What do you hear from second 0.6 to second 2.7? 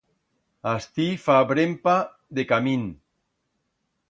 Astí fa brempa de